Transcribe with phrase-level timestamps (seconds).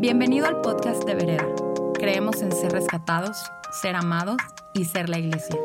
[0.00, 1.52] Bienvenido al podcast de Vereda.
[1.94, 3.36] Creemos en ser rescatados,
[3.82, 4.36] ser amados
[4.72, 5.58] y ser la iglesia.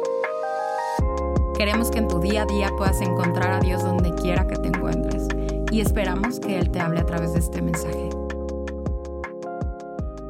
[1.56, 4.70] Queremos que en tu día a día puedas encontrar a Dios donde quiera que te
[4.70, 5.28] encuentres
[5.72, 8.10] y esperamos que Él te hable a través de este mensaje.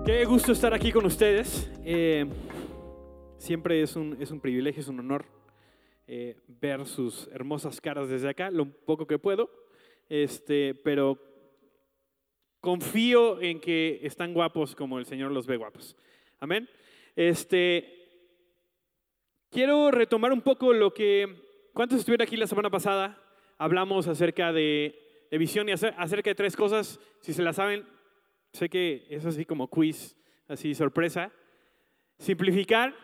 [0.05, 1.71] Qué gusto estar aquí con ustedes.
[1.85, 2.25] Eh,
[3.37, 5.23] siempre es un, es un privilegio, es un honor
[6.07, 9.49] eh, ver sus hermosas caras desde acá, lo poco que puedo.
[10.09, 11.32] Este, pero
[12.63, 15.97] confío en que están guapos como el Señor los ve guapos.
[16.39, 16.69] Amén.
[17.13, 18.07] Este,
[19.51, 21.27] quiero retomar un poco lo que,
[21.73, 23.21] ¿cuántos estuvieron aquí la semana pasada?
[23.57, 27.01] Hablamos acerca de, visión y acerca de tres cosas.
[27.19, 27.85] Si se la saben,
[28.53, 30.15] sé que es así como quiz,
[30.47, 31.33] así sorpresa.
[32.17, 32.95] Simplificar,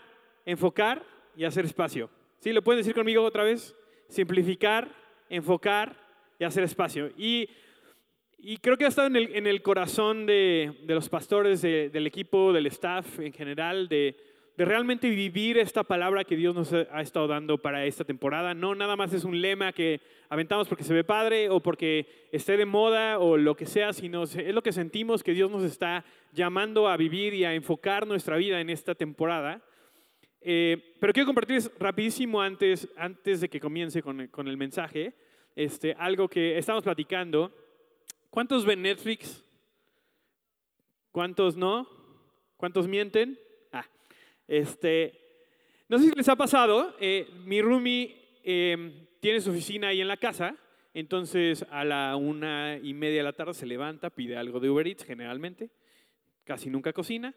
[0.46, 2.10] enfocar y hacer espacio.
[2.40, 2.54] ¿Sí?
[2.54, 3.76] ¿Lo pueden decir conmigo otra vez?
[4.08, 4.88] Simplificar,
[5.28, 5.98] enfocar
[6.40, 7.12] y hacer espacio.
[7.18, 7.50] Y
[8.42, 12.08] y creo que ha estado en el, en el corazón de, de, los pastores, del
[12.08, 14.16] equipo, del staff en general, de,
[14.56, 18.54] de, realmente vivir esta palabra que Dios nos ha estado dando para esta temporada.
[18.54, 22.56] No nada más es un lema que aventamos porque se ve padre o porque esté
[22.56, 26.06] de moda o lo que sea, sino es lo que sentimos que Dios nos está
[26.32, 29.62] llamando a vivir y a enfocar nuestra vida en esta temporada.
[30.40, 35.14] Eh, pero quiero compartirles rapidísimo antes, antes de que comience con con el mensaje,
[35.58, 37.52] este, algo que estamos platicando.
[38.30, 39.44] ¿Cuántos ven Netflix?
[41.12, 41.88] ¿Cuántos no?
[42.58, 43.40] ¿Cuántos mienten?
[43.72, 43.86] Ah,
[44.48, 45.20] este,
[45.88, 50.08] no sé si les ha pasado, eh, mi roomie em, tiene su oficina ahí en
[50.08, 50.56] la casa,
[50.94, 54.88] entonces a la una y media de la tarde se levanta, pide algo de Uber
[54.88, 55.72] Eats generalmente,
[56.44, 57.34] casi nunca cocina,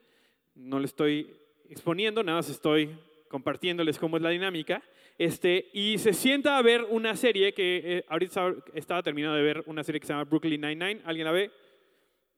[0.54, 1.34] no le estoy
[1.70, 2.98] exponiendo, nada más estoy
[3.32, 4.82] compartiéndoles cómo es la dinámica.
[5.18, 9.64] Este, y se sienta a ver una serie que eh, ahorita estaba terminando de ver
[9.66, 11.00] una serie que se llama Brooklyn Nine-Nine.
[11.04, 11.50] ¿Alguien la ve?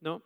[0.00, 0.22] ¿No?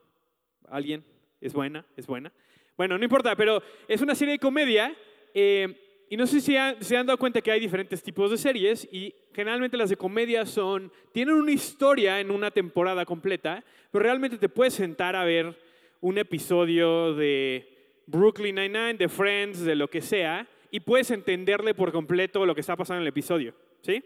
[0.69, 1.03] ¿Alguien?
[1.41, 1.87] ¿Es buena?
[1.97, 2.31] ¿Es buena?
[2.77, 4.95] Bueno, no importa, pero es una serie de comedia.
[5.33, 8.87] Eh, y no sé si se han dado cuenta que hay diferentes tipos de series
[8.93, 14.37] y generalmente las de comedia son, tienen una historia en una temporada completa, pero realmente
[14.37, 15.59] te puedes sentar a ver
[16.01, 21.93] un episodio de Brooklyn Nine-Nine, de Friends, de lo que sea, y puedes entenderle por
[21.93, 24.03] completo lo que está pasando en el episodio, ¿sí?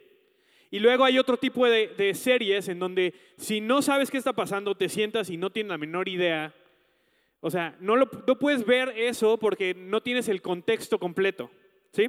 [0.70, 4.74] Y luego hay otro tipo de, series en donde si no sabes qué está pasando,
[4.74, 6.54] te sientas y no tienes la menor idea.
[7.40, 11.50] O sea, no, lo, puedes ver eso porque no tienes el contexto completo,
[11.92, 12.08] ¿sí?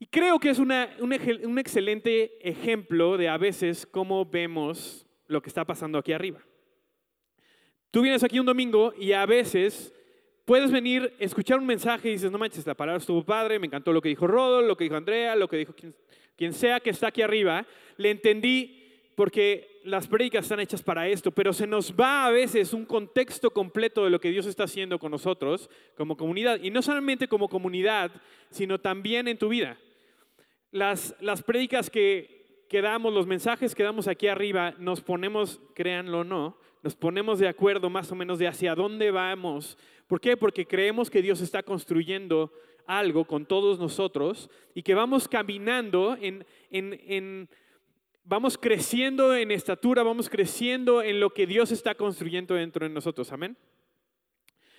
[0.00, 5.50] Y creo que es un, un excelente ejemplo de a veces cómo vemos lo que
[5.50, 6.40] está pasando aquí arriba.
[7.92, 9.94] Tú vienes aquí un domingo y a veces
[10.44, 13.92] puedes venir, escuchar un mensaje y dices, no manches, la palabra estuvo padre, me encantó
[13.92, 15.74] lo que dijo Rodo, lo que dijo Andrea, lo que dijo
[16.36, 17.66] quien, sea que está aquí arriba.
[17.96, 18.80] Le entendí
[19.14, 23.50] porque las predicas están hechas para esto, pero se nos va a veces un contexto
[23.50, 26.60] completo de lo que Dios está haciendo con nosotros como comunidad.
[26.62, 28.10] Y no solamente como comunidad,
[28.50, 29.78] sino también en tu vida.
[30.72, 36.20] Las, las predicas que, que damos, los mensajes que damos aquí arriba, nos ponemos, créanlo
[36.20, 40.36] o no, nos ponemos de acuerdo más o menos de hacia dónde vamos ¿Por qué?
[40.36, 42.52] Porque creemos que Dios está construyendo
[42.86, 47.48] algo con todos nosotros y que vamos caminando en,
[48.22, 53.32] vamos creciendo en estatura, vamos creciendo en lo que Dios está construyendo dentro de nosotros.
[53.32, 53.56] Amén.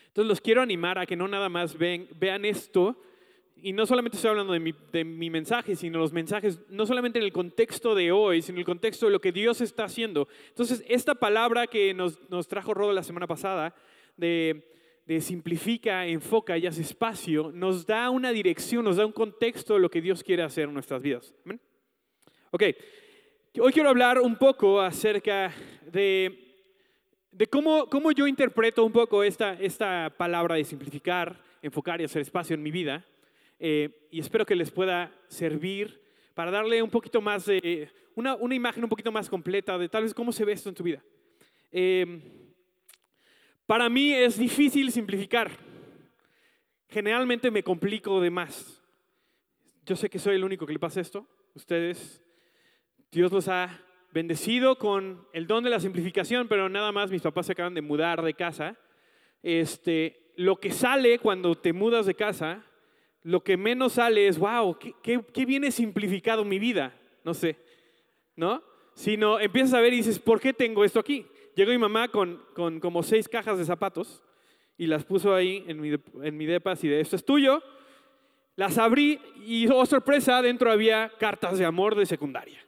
[0.08, 3.02] Entonces los quiero animar a que no nada más vean esto,
[3.66, 7.32] y no solamente estoy hablando de mi, mensaje, sino los mensajes, no solamente en el
[7.32, 10.28] contexto de hoy, sino en el contexto de lo que Dios está haciendo.
[10.50, 13.74] Entonces, esta palabra que nos, nos trajo Rodo la semana pasada,
[14.18, 14.72] de
[15.06, 19.80] de simplifica, enfoca y hace espacio, nos da una dirección, nos da un contexto de
[19.80, 21.34] lo que Dios quiere hacer en nuestras vidas.
[22.50, 22.64] Ok,
[23.60, 25.54] hoy quiero hablar un poco acerca
[25.92, 26.66] de,
[27.32, 32.24] de cómo, cómo, yo interpreto un poco esta, esta palabra de simplificar, enfocar y hacer
[32.24, 33.06] espacio en mi vida.
[33.60, 36.02] Eh, y espero que les pueda servir
[36.34, 40.04] para darle un poquito más de, una, una, imagen un poquito más completa de tal
[40.04, 41.02] vez cómo se ve esto en tu vida.
[41.72, 42.22] Eh,
[43.66, 45.52] para mí es difícil simplificar.
[46.88, 48.82] Generalmente me complico de más.
[49.86, 51.28] Yo sé que soy el único que le pasa esto.
[51.54, 52.24] Ustedes,
[53.12, 53.82] Dios los ha
[54.12, 57.82] bendecido con el don de la simplificación, pero nada más mis papás se acaban de
[57.82, 58.78] mudar de casa.
[59.44, 62.64] Este, lo que sale cuando te mudas de casa,
[63.26, 66.96] lo que menos sale es, wow, qué, qué, qué bien simplificado mi vida.
[67.24, 67.58] No sé,
[68.36, 68.62] ¿no?
[68.94, 71.26] Sino empiezas a ver y dices, ¿por qué tengo esto aquí?
[71.56, 74.22] Llegó mi mamá con, con como seis cajas de zapatos
[74.78, 77.64] y las puso ahí en mi, en mi depa así de, esto es tuyo.
[78.56, 82.64] Las abrí y, oh sorpresa, dentro había cartas de amor de secundaria.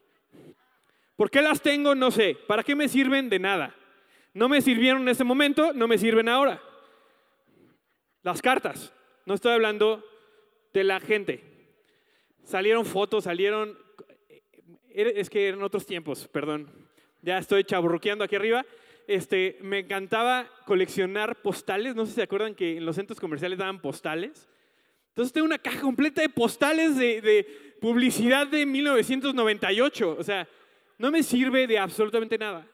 [1.15, 1.94] ¿Por qué las tengo?
[1.94, 2.36] No sé.
[2.48, 3.30] ¿Para qué me sirven?
[3.30, 3.75] De nada.
[4.33, 6.60] no me sirvieron en ese momento, no me sirven ahora.
[8.24, 8.92] Las cartas,
[9.27, 10.03] no estoy hablando
[10.73, 11.43] de la gente.
[12.43, 13.77] Salieron fotos, salieron...
[14.89, 16.71] Es que eran otros tiempos, perdón.
[17.21, 18.65] Ya estoy chaburruqueando aquí arriba.
[19.07, 21.95] Este, me encantaba coleccionar postales.
[21.95, 24.49] No sé si se acuerdan que en los centros comerciales daban postales.
[25.09, 27.43] Entonces tengo una caja completa de postales de, de
[27.79, 30.15] publicidad de 1998.
[30.17, 30.47] O sea,
[30.97, 32.67] no me sirve de absolutamente nada.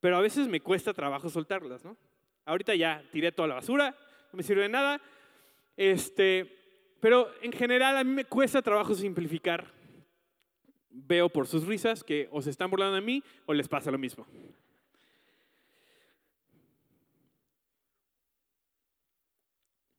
[0.00, 1.96] Pero a veces me cuesta trabajo soltarlas, ¿no?
[2.44, 3.94] Ahorita ya tiré toda la basura,
[4.32, 5.00] no me sirve de nada.
[5.76, 6.59] Este,
[7.00, 9.72] pero en general a mí me cuesta trabajo simplificar.
[10.90, 13.98] Veo por sus risas que o se están burlando de mí o les pasa lo
[13.98, 14.26] mismo.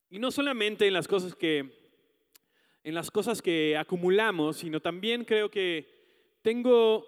[0.09, 1.79] Y no solamente en las cosas que
[2.83, 5.87] en las cosas que acumulamos, sino también creo que
[6.41, 7.05] tengo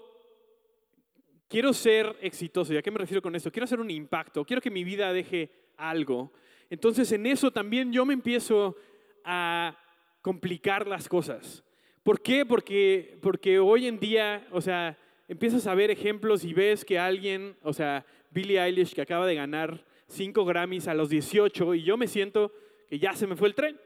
[1.48, 2.74] quiero ser exitoso.
[2.74, 3.52] ¿Y a qué me refiero con esto?
[3.52, 6.32] Quiero hacer un impacto, quiero que mi vida deje algo.
[6.70, 8.76] Entonces en eso también yo me empiezo
[9.26, 9.78] a
[10.24, 11.64] complicar las cosas.
[12.02, 12.46] ¿Por qué?
[12.46, 14.98] Porque, porque hoy en día, o sea,
[15.28, 19.36] empiezas a ver ejemplos y ves que alguien, o sea, Billie Eilish que acaba de
[19.36, 22.52] ganar 5 Grammys a los 18 y yo me siento
[22.90, 23.78] que ya se me fue el tren.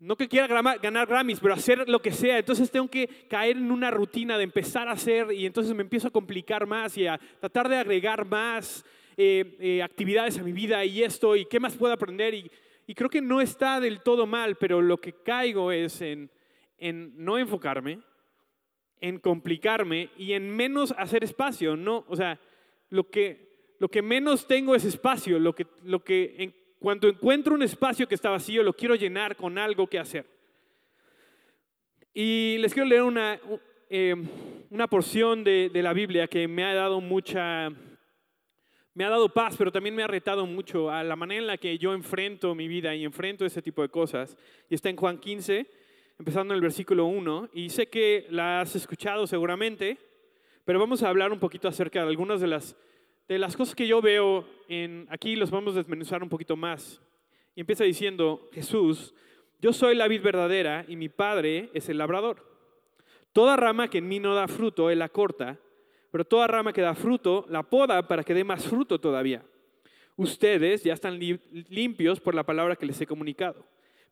[0.00, 2.38] No que quiera ganar Grammys, pero hacer lo que sea.
[2.38, 6.08] Entonces tengo que caer en una rutina de empezar a hacer y entonces me empiezo
[6.08, 8.84] a complicar más y a tratar de agregar más
[9.16, 12.34] eh, eh, actividades a mi vida y esto y qué más puedo aprender.
[12.34, 12.50] Y,
[12.86, 16.30] y, creo que no está del todo mal, pero lo que caigo es en,
[16.78, 18.00] en no enfocarme,
[19.00, 21.76] en complicarme y en menos hacer espacio.
[21.76, 22.40] No, o sea,
[22.90, 27.54] lo que, lo que menos tengo es espacio, lo que, lo que en, cuando encuentro
[27.54, 30.26] un espacio que está vacío, lo quiero llenar con algo que hacer.
[32.14, 33.40] Y les quiero leer una,
[33.90, 34.14] eh,
[34.70, 37.70] una porción de, de, la Biblia que me ha dado mucha,
[38.96, 41.58] me ha dado paz, pero también me ha retado mucho a la manera en la
[41.58, 44.38] que yo enfrento mi vida y enfrento ese tipo de cosas.
[44.70, 45.70] Y está en Juan 15,
[46.18, 47.50] empezando en el versículo 1.
[47.52, 49.98] Y sé que la has escuchado seguramente,
[50.64, 52.74] pero vamos a hablar un poquito acerca de algunas de las
[53.28, 57.02] de las cosas que yo veo en, aquí los vamos a desmenuzar un poquito más.
[57.54, 59.14] Y empieza diciendo, Jesús,
[59.60, 62.46] yo soy la vid verdadera y mi Padre es el labrador.
[63.32, 65.58] Toda rama que en mí no da fruto, Él la corta,
[66.10, 69.42] pero toda rama que da fruto, la poda para que dé más fruto todavía.
[70.16, 73.66] Ustedes ya están limpios por la palabra que les he comunicado.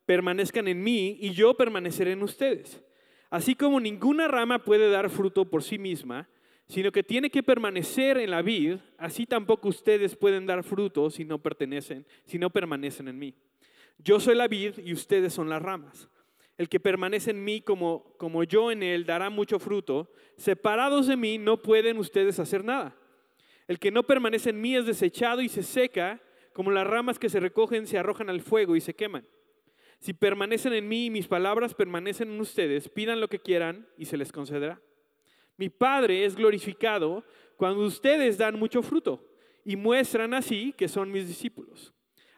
[0.04, 2.82] Permanezcan en mí y yo permaneceré en ustedes.
[3.30, 6.28] Así como ninguna rama puede dar fruto por sí misma,
[6.66, 11.24] sino que tiene que permanecer en la vid, así tampoco ustedes pueden dar fruto si
[11.24, 13.34] no pertenecen, si no permanecen en mí.
[13.98, 16.08] Yo soy la vid y ustedes son las ramas.
[16.56, 20.12] El que permanece en mí como, como yo en él dará mucho fruto.
[20.36, 22.96] Separados de mí no pueden ustedes hacer nada.
[23.66, 26.20] El que no permanece en mí es desechado y se seca,
[26.52, 29.26] como las ramas que se recogen se arrojan al fuego y se queman.
[29.98, 34.04] Si permanecen en mí y mis palabras permanecen en ustedes, pidan lo que quieran y
[34.04, 34.80] se les concederá.
[35.56, 37.24] Mi Padre es glorificado
[37.56, 39.24] cuando ustedes dan mucho fruto
[39.64, 41.94] y muestran así que son mis discípulos.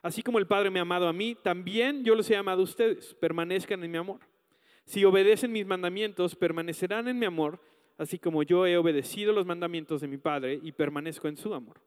[0.06, 2.64] Así como el Padre me ha amado a mí, también yo los he amado a
[2.64, 3.12] ustedes.
[3.14, 4.20] Permanezcan en mi amor.
[4.84, 7.60] Si obedecen mis mandamientos, permanecerán en mi amor,
[7.98, 11.80] así como yo he obedecido los mandamientos de mi Padre y permanezco en su amor.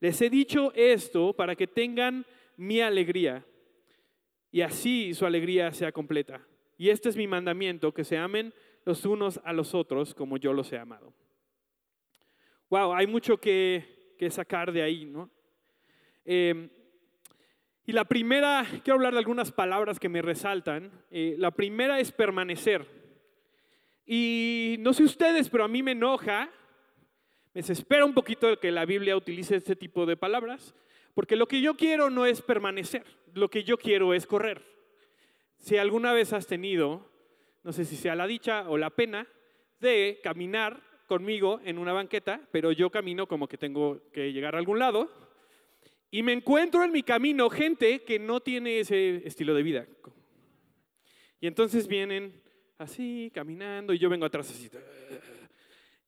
[0.00, 2.24] Les he dicho esto para que tengan
[2.56, 3.44] mi alegría
[4.50, 6.40] y así su alegría sea completa.
[6.78, 8.54] Y este es mi mandamiento, que se amen
[8.86, 11.12] los unos a los otros como yo los he amado.
[12.70, 14.00] Wow, hay mucho que,
[14.30, 15.28] sacar de ahí, ¿no?
[16.24, 16.70] Em,
[17.86, 20.90] y la primera, quiero hablar de algunas palabras que me resaltan.
[21.10, 22.86] Eh, la primera es permanecer.
[24.06, 26.50] Y no sé ustedes, pero a mí me enoja,
[27.54, 30.74] me desespera un poquito que la Biblia utilice este tipo de palabras,
[31.14, 34.62] porque lo que yo quiero no es permanecer, lo que yo quiero es correr.
[35.58, 37.12] Si alguna vez has tenido
[37.62, 39.26] no sé si sea la dicha o la pena,
[39.80, 44.58] de caminar conmigo en una banqueta, pero yo camino como que tengo que llegar a
[44.58, 45.10] algún lado,
[46.14, 49.86] y me encuentro en mi camino gente que no tiene ese estilo de vida.
[51.40, 52.38] Y entonces vienen
[52.76, 54.70] así, caminando, y yo vengo atrás así.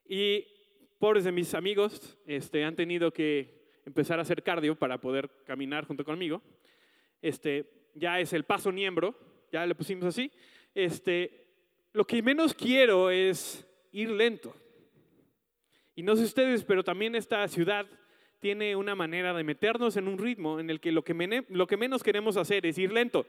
[0.06, 0.46] Y
[0.99, 5.87] pobres de mis amigos este, han tenido que empezar a hacer cardio para poder caminar
[5.87, 6.42] junto conmigo.
[7.23, 9.18] Este, ya es el paso miembro,
[9.50, 10.30] ya le pusimos así.
[10.75, 11.46] Este,
[11.94, 14.54] lo que menos quiero es ir lento.
[15.96, 17.87] Y no sé ustedes, pero también esta ciudad
[18.44, 22.36] tiene una manera de meternos en un ritmo en el que lo que, menos queremos
[22.36, 23.26] hacer es ir lento.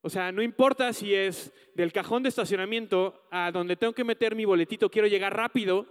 [0.00, 4.34] O sea, no importa si es del cajón de estacionamiento a donde tengo que meter
[4.34, 5.86] mi boletito, quiero llegar rápido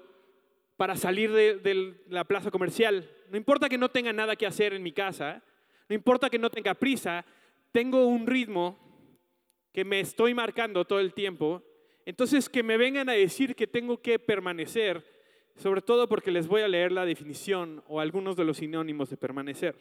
[0.76, 3.10] para salir de la plaza comercial.
[3.30, 5.42] No importa que no tenga nada que hacer en mi casa,
[5.88, 7.24] no importa que no tenga prisa,
[7.72, 8.78] tengo un ritmo
[9.72, 11.64] que me estoy marcando todo el tiempo.
[12.06, 15.02] Entonces, que me vengan a decir que tengo que permanecer,
[15.56, 19.18] sobre todo porque les voy a leer la definición o algunos de los sinónimos de
[19.18, 19.76] permanecer.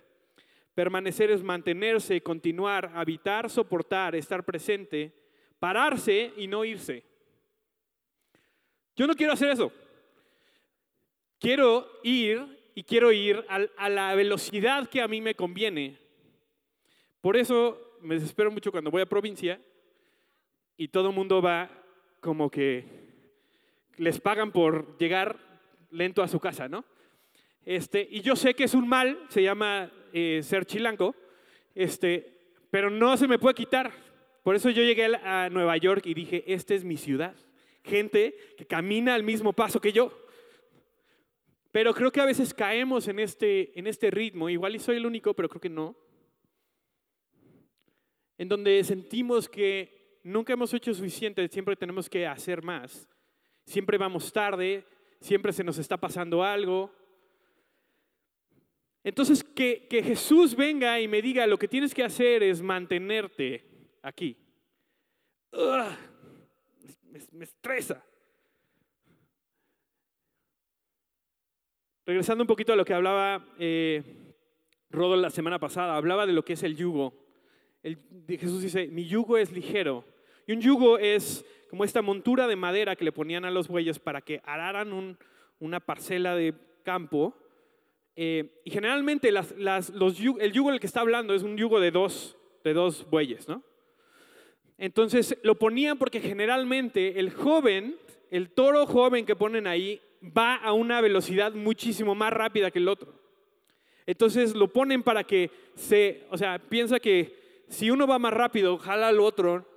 [0.75, 5.13] Permanecer es mantenerse, continuar, habitar, soportar, estar presente,
[5.59, 7.05] pararse y no irse.
[8.97, 9.73] Yo no quiero hacer eso.
[11.39, 15.99] Quiero ir y quiero ir a la velocidad que a mí me conviene.
[17.21, 19.61] Por eso me desespero mucho cuando voy a provincia
[20.77, 21.71] y todo el mundo va
[22.21, 22.85] como que
[23.97, 25.50] les pagan por llegar
[25.91, 26.85] lento a su casa, ¿no?
[27.65, 31.15] Este, y yo sé que es un mal, se llama eh, ser chilango,
[31.75, 33.93] este, pero no se me puede quitar.
[34.43, 37.35] Por eso yo llegué a Nueva York y dije, esta es mi ciudad.
[37.85, 40.13] Gente que camina al mismo paso que yo.
[41.73, 45.07] Pero creo que a veces caemos en este, en este ritmo, igual y soy el
[45.07, 45.97] único, pero creo que no,
[48.41, 53.07] en donde sentimos que nunca hemos hecho suficiente, siempre tenemos que hacer más,
[53.67, 54.83] siempre vamos tarde,
[55.21, 56.91] siempre se nos está pasando algo.
[59.03, 63.65] Entonces, que, Jesús venga y me diga, lo que tienes que hacer es mantenerte
[64.03, 64.37] aquí.
[67.33, 68.05] me estresa.
[72.05, 74.03] Regresando un poquito a lo que hablaba eh,
[74.91, 77.15] la semana pasada, hablaba de lo que es el yugo.
[78.29, 80.05] Jesús dice, mi yugo es ligero.
[80.51, 84.01] Y un yugo es como esta montura de madera que le ponían a los bueyes
[84.01, 85.17] para que araran
[85.61, 87.37] una parcela de campo.
[88.17, 89.55] Eh, y generalmente los,
[90.41, 93.63] el yugo del que está hablando es un yugo de dos, de dos bueyes, ¿no?
[94.77, 97.97] Entonces lo ponían porque generalmente el joven,
[98.33, 100.01] el toro joven que ponen ahí,
[100.37, 103.15] va a una velocidad muchísimo más rápida que el otro.
[104.05, 108.79] Entonces lo ponen para que se, o sea, piensa que si uno va más rápido,
[108.79, 109.71] jala al otro,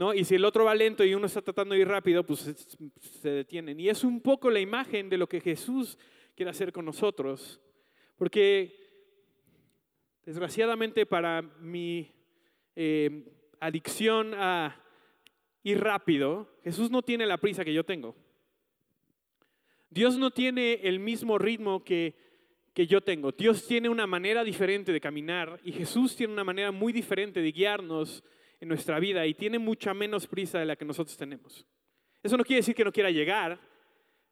[0.00, 0.14] ¿no?
[0.14, 2.40] Y si el otro va lento y uno está tratando de ir rápido, pues
[3.20, 3.78] se detienen.
[3.78, 5.98] Y es un poco la imagen de lo que Jesús
[6.34, 7.60] quiere hacer con nosotros.
[8.16, 8.74] Porque
[10.24, 12.10] desgraciadamente para mi
[12.76, 13.30] eh,
[13.60, 14.74] adicción a
[15.64, 18.16] ir rápido, Jesús no tiene la prisa que yo tengo.
[19.90, 22.14] Dios no tiene el mismo ritmo que,
[22.72, 23.32] que yo tengo.
[23.32, 27.52] Dios tiene una manera diferente de caminar y Jesús tiene una manera muy diferente de
[27.52, 28.24] guiarnos
[28.60, 31.66] en nuestra vida y tiene mucha menos prisa de la que nosotros tenemos.
[32.22, 33.58] Eso no quiere decir que no quiera llegar,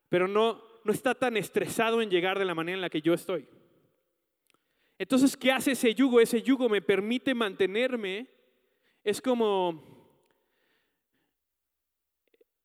[0.09, 3.15] pero no, no está tan estresado en llegar de la manera en la que yo
[3.15, 3.47] estoy.
[4.99, 6.21] Entonces, ¿qué hace ese yugo?
[6.21, 8.27] Ese yugo me permite mantenerme.
[9.05, 9.83] Es como,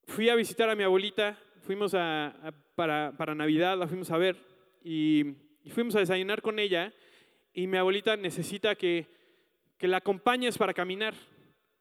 [0.06, 4.38] fui a visitar a mi abuelita, fuimos a para, para Navidad, la fuimos a ver
[4.84, 5.36] y,
[5.70, 6.94] fuimos a desayunar con ella
[7.54, 9.08] y mi abuelita necesita que,
[9.78, 11.14] que la acompañes para caminar,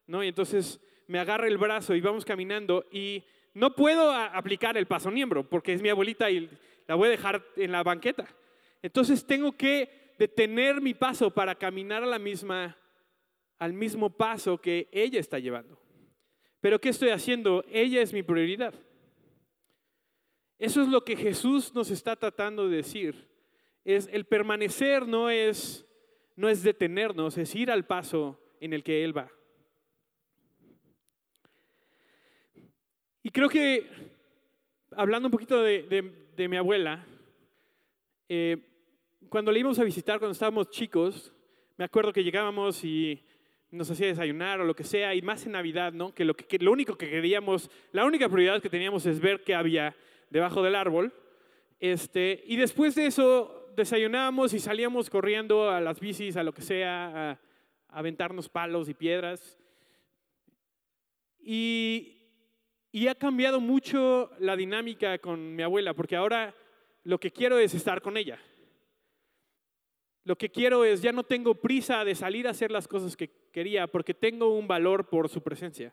[0.07, 0.23] ¿no?
[0.23, 5.11] Y entonces me agarra el brazo y vamos caminando y no puedo aplicar el paso
[5.11, 6.49] miembro porque es mi abuelita y
[6.87, 8.27] la voy a dejar en la banqueta.
[8.83, 15.79] Entonces tengo que detener mi paso para caminar al mismo paso que ella está llevando.
[16.61, 17.65] Pero ¿qué estoy haciendo?
[17.69, 18.75] Ella es mi prioridad.
[20.59, 23.29] Eso es lo que Jesús nos está tratando de decir.
[23.85, 25.85] Es el permanecer no es
[26.37, 29.31] no es detenernos, es ir al paso en el que él va.
[33.25, 33.89] Y creo que
[34.97, 37.07] hablando un poquito de, mi abuela,
[38.29, 38.57] eh,
[39.29, 41.33] cuando le íbamos a visitar cuando estábamos chicos,
[41.77, 43.23] me acuerdo que llegábamos y
[43.71, 46.13] nos hacía desayunar o lo que sea, y más en Navidad, ¿no?
[46.13, 49.55] Que lo, que, lo único que queríamos, la única prioridad que teníamos es ver qué
[49.55, 49.95] había
[50.29, 51.15] debajo del árbol.
[51.79, 56.63] Este, y después de eso desayunábamos y salíamos corriendo a las bicis, a lo que
[56.63, 57.39] sea, a,
[57.89, 59.59] aventarnos palos y piedras.
[61.41, 62.22] Y,
[62.93, 66.55] y ha cambiado mucho la dinámica con mi abuela, porque ahora
[67.05, 68.39] lo que quiero es estar con ella.
[70.25, 73.31] Lo que quiero es, ya no tengo prisa de salir a hacer las cosas que
[73.51, 75.93] quería, porque tengo un valor por su presencia.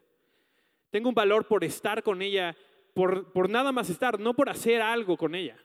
[0.91, 2.55] Tengo un valor por estar con ella
[2.93, 5.57] por, nada más estar, no por hacer algo con ella.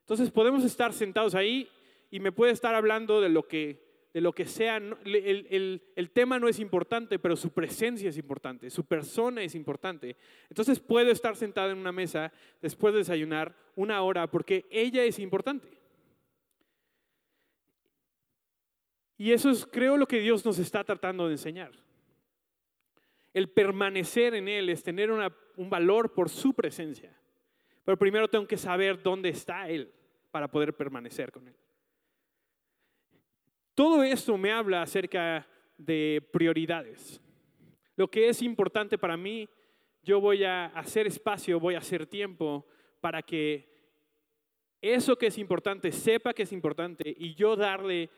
[0.00, 1.68] Entonces podemos estar sentados ahí
[2.10, 3.85] y me puede estar hablando de lo que,
[4.20, 4.76] lo que sea.
[4.76, 10.16] El, el, tema no es importante, pero su presencia es importante, su persona es importante.
[10.48, 12.32] Entonces puedo estar sentada en una mesa
[12.62, 15.76] después de desayunar una hora porque ella es importante.
[19.18, 21.72] Y eso es, creo, lo que Dios nos está tratando de enseñar.
[23.32, 27.14] El permanecer en Él es tener un valor por su presencia,
[27.84, 29.92] Pero primero tengo que saber dónde está Él
[30.30, 31.54] para poder permanecer con Él.
[33.76, 37.20] Todo esto me habla acerca de prioridades.
[37.94, 39.46] Lo que es importante para mí,
[40.02, 42.66] yo voy a hacer espacio, voy a hacer tiempo
[43.02, 43.68] para que
[44.80, 48.08] eso que es importante sepa que es importante y yo darle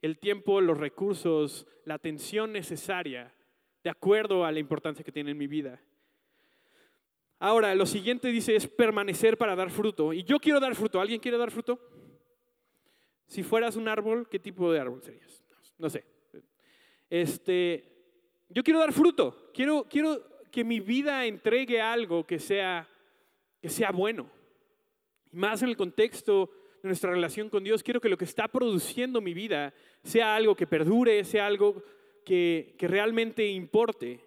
[0.00, 3.34] el tiempo, los recursos, la atención necesaria
[3.82, 5.82] de acuerdo a la importancia que tiene en mi vida.
[7.40, 10.12] Ahora, lo siguiente dice es permanecer para dar fruto.
[10.12, 11.00] Y yo quiero dar fruto.
[11.00, 11.80] ¿Alguien quiere dar fruto?
[13.26, 15.42] Si fueras un árbol, ¿qué tipo de árbol serías?
[15.78, 16.04] No sé.
[17.10, 17.84] Este,
[18.48, 19.50] yo quiero dar fruto.
[19.52, 22.88] Quiero, quiero que mi vida entregue algo que sea,
[23.60, 24.30] que sea bueno.
[25.32, 26.50] Y más en el contexto
[26.82, 30.54] de nuestra relación con Dios, quiero que lo que está produciendo mi vida sea algo
[30.54, 31.82] que perdure, sea algo
[32.24, 34.20] que, que realmente importe.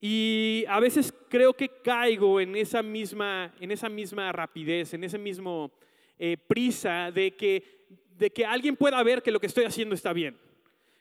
[0.00, 5.18] Y a veces creo que caigo en esa misma, en esa misma rapidez, en ese
[5.18, 5.72] mismo
[6.18, 10.12] eh, prisa de que, de que alguien pueda ver que lo que estoy haciendo está
[10.12, 10.38] bien,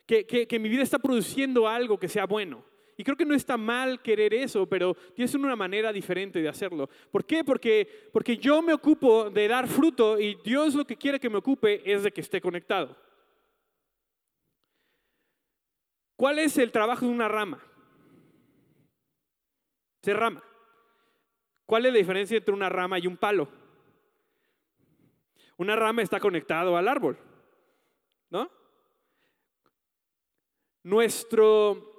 [0.06, 2.64] que, que, mi vida está produciendo algo que sea bueno.
[2.96, 6.90] Y creo que no está mal querer eso, pero tienes una manera diferente de hacerlo.
[7.12, 7.44] ¿Por qué?
[7.44, 11.38] Porque, porque yo me ocupo de dar fruto y Dios lo que quiere que me
[11.38, 12.96] ocupe es de que esté conectado.
[16.16, 17.64] ¿Cuál es el trabajo de una rama?
[20.04, 20.44] Se rama.
[21.66, 23.63] ¿Cuál es la diferencia entre una rama y un palo?
[25.58, 27.18] Una rama está conectado al árbol,
[28.30, 28.50] ¿no?
[30.84, 31.92] Nuestro,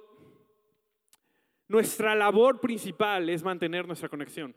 [1.67, 4.55] nuestra labor principal es mantener nuestra conexión.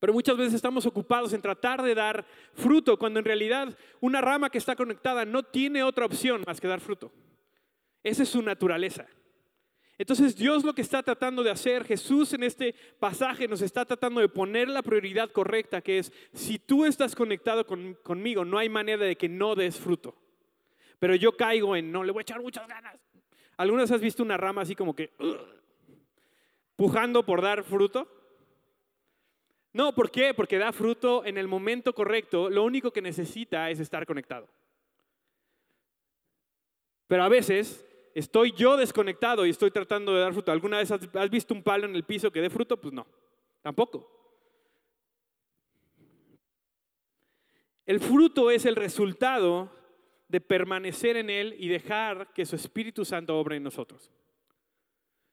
[0.00, 4.50] Pero muchas veces estamos ocupados en tratar de dar fruto, cuando en realidad una rama
[4.50, 7.12] que está conectada no tiene otra opción más que dar fruto.
[8.02, 9.06] Esa es su naturaleza.
[10.00, 14.22] Entonces Dios lo que está tratando de hacer, Jesús en este pasaje nos está tratando
[14.22, 19.04] de poner la prioridad correcta, que es, si tú estás conectado conmigo, no hay manera
[19.04, 20.16] de que no des fruto.
[20.98, 22.98] Pero yo caigo en, no, le voy a echar muchas ganas.
[23.58, 25.10] ¿Algunas has visto una rama así como que,
[26.76, 28.08] pujando por dar fruto?
[29.74, 30.32] No, ¿por qué?
[30.32, 32.48] Porque da fruto en el momento correcto.
[32.48, 34.48] Lo único que necesita es estar conectado.
[37.06, 40.52] Pero a veces estoy yo desconectado y estoy tratando de dar fruto.
[40.52, 42.80] ¿Alguna vez has, visto un palo en el piso que dé fruto?
[42.80, 43.06] Pues no,
[43.62, 44.08] tampoco.
[47.86, 49.70] El fruto es el resultado
[50.28, 54.12] de permanecer en Él y dejar que su Espíritu Santo obre en nosotros.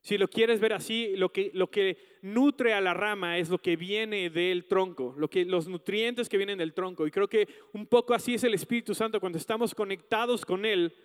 [0.01, 3.57] Si lo quieres ver así, lo que, lo que nutre a la rama es lo
[3.57, 7.05] que viene del tronco, lo que, los nutrientes que vienen del tronco.
[7.05, 9.19] Y creo que un poco así es el Espíritu Santo.
[9.19, 10.95] Cuando estamos conectados con Él,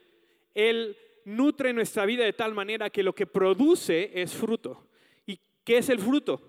[0.54, 4.88] Él nutre nuestra vida de tal manera que lo que produce es fruto.
[5.26, 6.40] ¿Y qué es el fruto?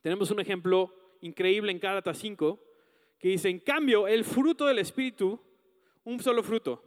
[0.00, 2.58] Tenemos un ejemplo increíble en Gálatas 5
[3.18, 5.40] que dice, en cambio, el fruto del Espíritu,
[6.04, 6.82] un solo fruto.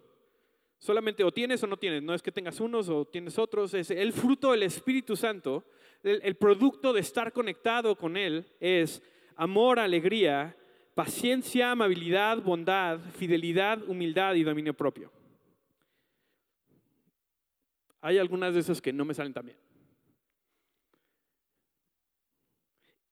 [0.78, 3.90] Solamente o tienes o no tienes, no es que tengas unos o tienes otros, es
[3.90, 5.64] el fruto del Espíritu Santo,
[6.04, 9.02] el, el producto de estar conectado con Él es
[9.38, 10.56] amor, alegría,
[10.94, 15.12] paciencia, amabilidad, bondad, fidelidad, humildad y dominio propio.
[18.06, 19.58] Hay algunas de esas que no me salen tan bien.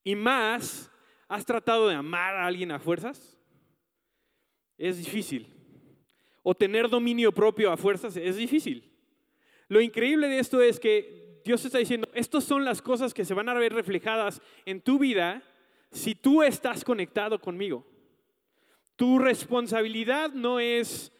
[0.04, 0.88] Y más,
[1.26, 3.36] ¿has tratado de amar a alguien a fuerzas?
[4.78, 5.52] Es difícil.
[6.44, 8.88] O tener dominio propio a fuerzas es difícil.
[9.66, 13.34] Lo increíble de esto es que Dios está diciendo, estas son las cosas que se
[13.34, 15.42] van a ver reflejadas en tu vida
[15.90, 17.84] si tú estás conectado conmigo.
[18.94, 21.10] Tu responsabilidad no es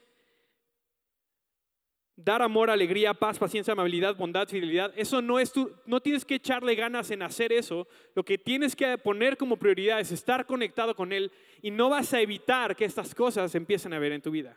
[2.16, 4.92] Dar amor, alegría, paz, paciencia, amabilidad, bondad, fidelidad.
[4.96, 7.88] Eso no es tu, no tienes que echarle ganas en hacer eso.
[8.14, 12.14] Lo que tienes que poner como prioridad es estar conectado con Él y no vas
[12.14, 14.56] a evitar que estas cosas empiecen a ver en tu vida.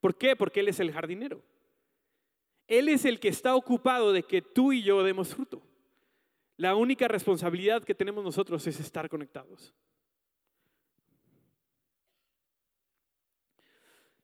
[0.00, 0.34] ¿Por qué?
[0.34, 1.40] Porque Él es el jardinero.
[2.66, 5.62] Él es el que está ocupado de que tú y yo demos fruto.
[6.56, 9.72] La única responsabilidad que tenemos nosotros es estar conectados.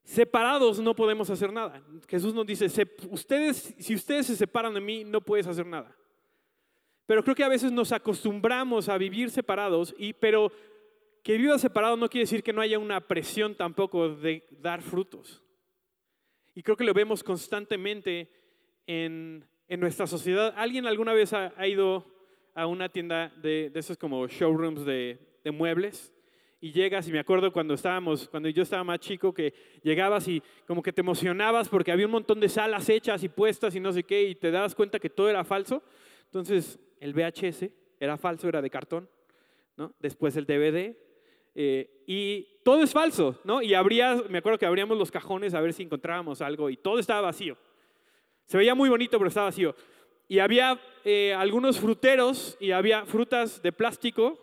[0.04, 1.82] Separados no podemos hacer nada.
[2.06, 2.66] Jesús nos dice,
[3.10, 5.96] ustedes, si ustedes se separan de mí, no puedes hacer nada.
[7.06, 10.52] Pero creo que a veces nos acostumbramos a vivir separados, y, pero
[11.22, 15.42] que vivas separado no quiere decir que no haya una presión tampoco de dar frutos.
[16.54, 18.30] Y creo que lo vemos constantemente
[18.86, 20.52] en, en nuestra sociedad.
[20.56, 22.06] ¿Alguien alguna vez ha, ido
[22.54, 25.18] a una tienda de, esos como showrooms de
[25.50, 26.13] muebles?
[26.60, 30.42] Y llegas y me acuerdo cuando estábamos, cuando yo estaba más chico, que llegabas y
[30.66, 33.92] como que te emocionabas porque había un montón de salas hechas y puestas y no
[33.92, 35.82] sé qué y te dabas cuenta que todo era falso.
[36.24, 39.08] Entonces el VHS era falso, era de cartón,
[39.76, 39.94] ¿no?
[40.00, 40.96] Después el DVD.
[41.54, 43.62] eh, y todo es falso, ¿no?
[43.62, 46.98] Y abría, me acuerdo que abríamos los cajones a ver si encontrábamos algo y todo
[46.98, 47.56] estaba vacío.
[48.46, 49.74] Se veía muy bonito, pero estaba vacío.
[50.28, 54.38] Y había eh, algunos fruteros y había frutas de plástico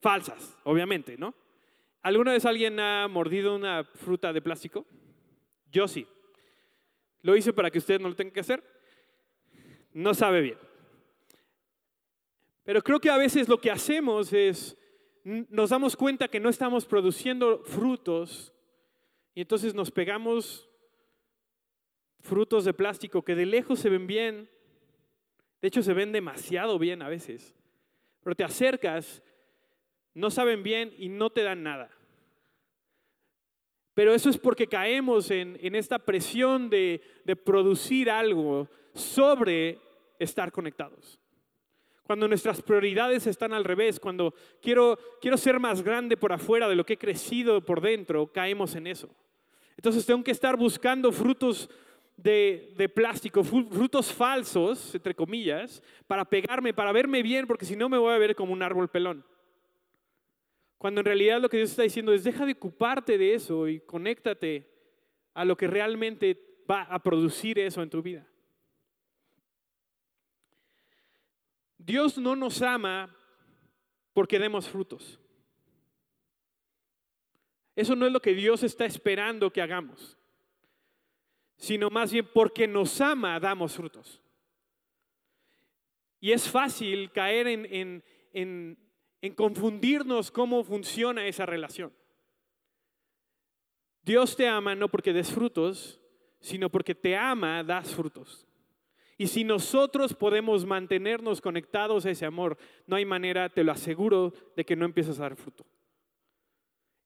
[0.00, 1.34] falsas, obviamente, ¿no?
[2.02, 4.86] ¿Alguna vez alguien ha mordido una fruta de plástico?
[5.70, 6.06] Yo sí.
[7.22, 8.64] Lo hice para que ustedes no lo tengan que hacer.
[9.92, 10.58] No sabe bien.
[12.64, 14.76] Pero creo que a veces lo que hacemos es,
[15.24, 18.52] nos damos cuenta que no estamos produciendo frutos
[19.34, 20.68] y entonces nos pegamos
[22.20, 24.50] frutos de plástico que de lejos se ven bien.
[25.60, 27.56] De hecho, se ven demasiado bien a veces.
[28.22, 29.22] Pero te acercas,
[30.18, 31.90] no saben bien y no te dan nada.
[33.94, 39.78] Pero eso es porque caemos en, en esta presión de, de producir algo sobre
[40.18, 41.18] estar conectados.
[42.02, 46.74] Cuando nuestras prioridades están al revés, cuando quiero, quiero ser más grande por afuera de
[46.74, 49.08] lo que he crecido por dentro, caemos en eso.
[49.76, 51.70] Entonces tengo que estar buscando frutos
[52.16, 57.88] de, de plástico, frutos falsos, entre comillas, para pegarme, para verme bien, porque si no
[57.88, 59.24] me voy a ver como un árbol pelón.
[60.78, 63.80] Cuando en realidad lo que Dios está diciendo es, deja de ocuparte de eso y
[63.80, 64.70] conéctate
[65.34, 68.26] a lo que realmente va a producir eso en tu vida.
[71.78, 73.14] Dios no nos ama
[74.12, 75.18] porque demos frutos.
[77.74, 80.18] Eso no es lo que Dios está esperando que hagamos,
[81.56, 84.20] sino más bien porque nos ama damos frutos.
[86.20, 88.87] Y es fácil caer en, en- en-
[89.20, 91.92] en confundirnos cómo funciona esa relación.
[94.02, 96.00] Dios te ama no porque des frutos,
[96.40, 98.46] sino porque te ama, das frutos.
[99.16, 104.32] Y si nosotros podemos mantenernos conectados a ese amor, no hay manera, te lo aseguro,
[104.54, 105.66] de que no empieces a dar fruto.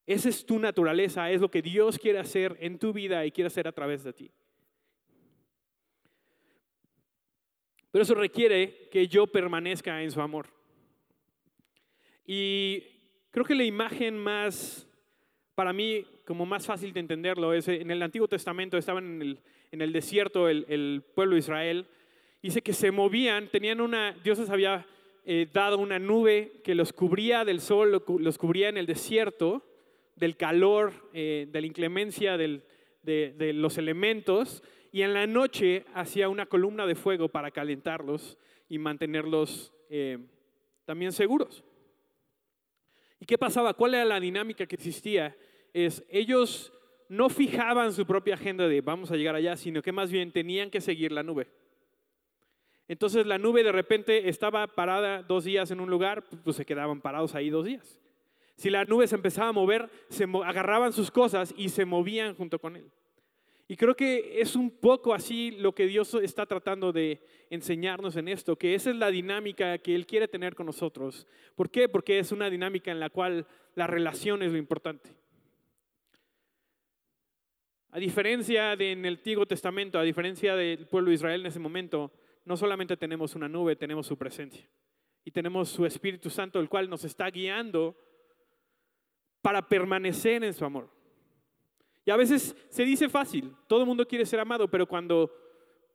[0.07, 3.46] Esa es tu naturaleza, es lo que Dios quiere hacer en tu vida y quiere
[3.46, 4.31] hacer a través de ti.
[7.90, 10.48] Pero eso requiere que yo permanezca en su amor.
[12.34, 12.82] Y
[13.30, 14.88] creo que la imagen más,
[15.54, 19.38] para mí, como más fácil de entenderlo, es en el Antiguo Testamento, estaban en el,
[19.70, 21.86] en el desierto el, el pueblo de Israel,
[22.42, 24.86] dice que se movían, tenían una, Dios les había
[25.26, 29.62] eh, dado una nube que los cubría del sol, los cubría en el desierto,
[30.16, 32.62] del calor, eh, de la inclemencia del-
[33.02, 38.38] de, de los elementos, y en la noche hacía una columna de fuego para calentarlos
[38.70, 40.16] y mantenerlos eh,
[40.86, 41.62] también seguros.
[43.22, 43.72] ¿Y qué pasaba?
[43.72, 45.37] ¿Cuál era la dinámica que existía?
[45.72, 46.72] Es ellos
[47.08, 50.70] no fijaban su propia agenda de vamos a llegar allá, sino que más bien tenían
[50.70, 51.46] que seguir la nube.
[52.88, 57.00] Entonces la nube de repente estaba parada dos días en un lugar, pues se quedaban
[57.00, 58.00] parados ahí dos días.
[58.56, 62.58] Si la nube se empezaba a mover, se agarraban sus cosas y se movían junto
[62.58, 62.90] con él.
[63.68, 68.29] Y creo que es un poco así lo que Dios está tratando de enseñarnos en
[68.29, 71.27] esto, que esa es la dinámica que Él quiere tener con nosotros.
[71.55, 71.88] ¿Por qué?
[71.88, 75.11] Porque es una dinámica en la cual la relación es lo importante.
[77.92, 81.59] A diferencia de en el Antiguo Testamento, a diferencia del pueblo de Israel en ese
[81.59, 82.11] momento,
[82.44, 84.66] no solamente tenemos una nube, tenemos su presencia.
[85.25, 87.96] Y tenemos su Espíritu Santo, el cual nos está guiando
[89.40, 90.90] para permanecer en su amor.
[92.04, 95.32] Y a veces se dice fácil, todo el mundo quiere ser amado, pero cuando,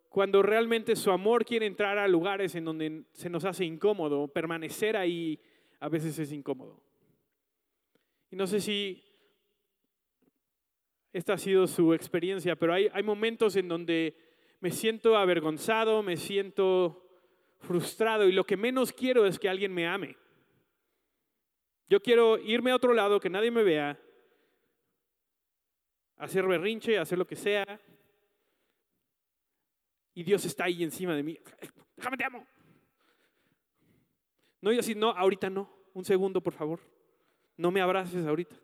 [0.09, 4.95] cuando realmente su amor quiere entrar a lugares en donde se nos hace incómodo, permanecer
[4.95, 5.39] ahí
[5.79, 6.81] a veces es incómodo.
[8.31, 9.03] Y no sé si
[11.11, 14.15] esta ha sido su experiencia, pero hay, hay momentos en donde
[14.59, 17.03] me siento avergonzado, me siento
[17.59, 20.15] frustrado y lo que menos quiero es que alguien me ame.
[21.89, 23.99] Yo quiero irme a otro lado, que nadie me vea,
[26.17, 27.79] hacer berrinche, hacer lo que sea.
[30.13, 31.37] Y Dios está ahí encima de mí.
[31.95, 32.45] Déjame, te amo.
[34.61, 35.71] No, yo así, no, ahorita no.
[35.93, 36.79] Un segundo, por favor.
[37.55, 38.55] No me abraces ahorita.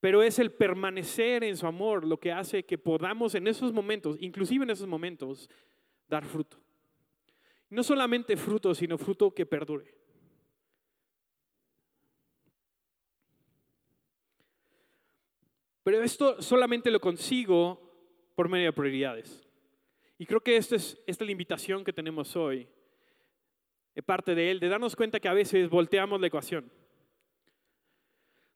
[0.00, 4.16] Pero es el permanecer en su amor lo que hace que podamos en esos momentos,
[4.20, 5.50] inclusive en esos momentos,
[6.08, 6.58] dar fruto.
[7.70, 9.97] No solamente fruto, sino fruto que perdure.
[15.88, 17.80] Pero esto solamente lo consigo
[18.34, 19.48] por medio de prioridades.
[20.18, 22.68] Y creo que esta es, esta es la invitación que tenemos hoy,
[23.94, 26.70] de parte de él, de darnos cuenta que a veces volteamos la ecuación.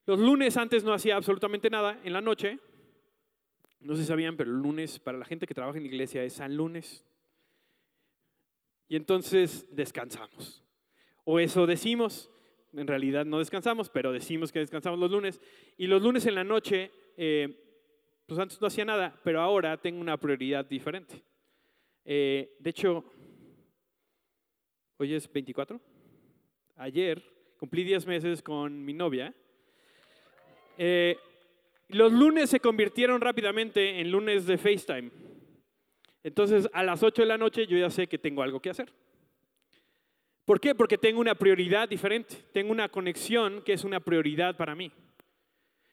[0.04, 2.58] Los lunes antes no hacía absolutamente nada, en la noche,
[3.80, 6.34] no se sabían, pero el lunes para la gente que trabaja en la iglesia es
[6.34, 7.02] San Lunes.
[8.88, 10.62] Y entonces descansamos.
[11.24, 12.28] O eso decimos.
[12.74, 15.40] En realidad no descansamos, pero decimos que descansamos los lunes.
[15.78, 17.58] Y los lunes en la noche, eh,
[18.26, 21.22] pues antes no hacía nada, pero ahora tengo una prioridad diferente.
[22.04, 23.04] Eh, de hecho,
[24.96, 25.80] hoy es 24.
[26.76, 27.22] Ayer
[27.58, 29.34] cumplí 10 meses con mi novia.
[30.78, 31.16] Eh,
[31.88, 35.10] los lunes se convirtieron rápidamente en lunes de FaceTime.
[36.24, 38.92] Entonces, a las 8 de la noche yo ya sé que tengo algo que hacer.
[40.44, 40.74] ¿Por qué?
[40.74, 42.36] Porque tengo una prioridad diferente.
[42.52, 44.90] Tengo una conexión que es una prioridad para mí.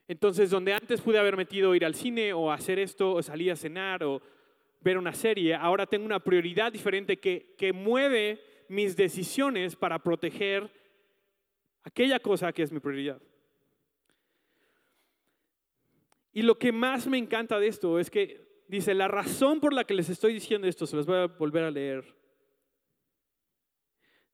[0.09, 3.55] Entonces, donde antes pude haber metido ir al cine o hacer esto o salir a
[3.55, 4.19] cenar o
[4.81, 10.67] ver una serie, ahora tengo una prioridad diferente que, que mueve mis decisiones para proteger
[11.83, 13.21] aquella cosa que es mi prioridad.
[16.33, 19.83] Y lo que más me encanta de esto es que dice, la razón por la
[19.83, 22.18] que les estoy diciendo esto, se los voy a volver a leer.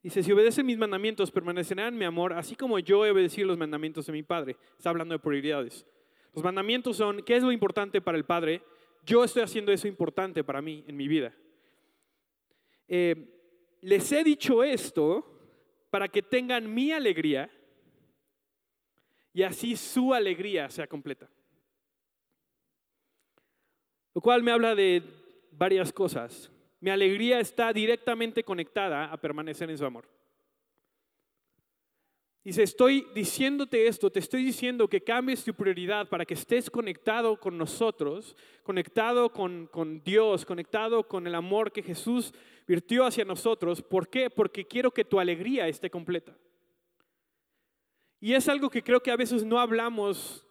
[0.05, 3.57] Dice, si obedecen mis mandamientos, permanecerán en mi amor, así como yo he obedecido los
[3.57, 4.55] mandamientos de mi Padre.
[4.77, 5.83] Está hablando de prioridades.
[6.31, 8.61] Los mandamientos son, ¿qué es lo importante para el Padre?
[9.03, 11.33] Yo estoy haciendo eso importante para mí en mi vida.
[12.87, 13.15] Eh,
[13.81, 15.25] les he dicho esto
[15.89, 17.49] para que tengan mi alegría
[19.33, 21.27] y así su alegría sea completa.
[24.13, 25.01] Lo cual me habla de
[25.49, 26.51] varias cosas.
[26.85, 30.07] Mi alegría está directamente conectada a permanecer en su amor.
[32.43, 37.39] Dice, estoy diciéndote esto, te estoy diciendo que cambies tu prioridad para que estés conectado
[37.39, 42.31] con nosotros, conectado con, con, Dios, conectado con el amor que Jesús
[42.67, 43.81] virtió hacia nosotros.
[43.81, 44.29] ¿Por qué?
[44.29, 46.37] Porque quiero que tu alegría esté completa.
[48.19, 50.45] Y es algo que creo que a veces no hablamos,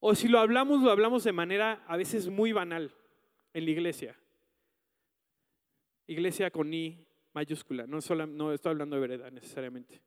[0.00, 2.94] o si lo hablamos, lo hablamos de manera a veces muy banal
[3.52, 4.16] en la iglesia.
[6.08, 10.00] Iglesia con I mayúscula, no, solo, no estoy hablando de vereda necesariamente.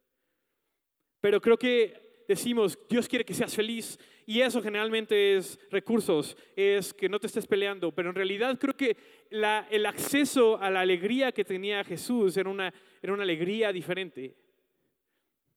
[1.22, 6.94] Pero creo que decimos, Dios quiere que seas feliz y eso generalmente es recursos, es
[6.94, 8.98] que no te estés peleando, pero en realidad creo que
[9.30, 14.36] el acceso a la alegría que tenía Jesús era una, era una alegría diferente.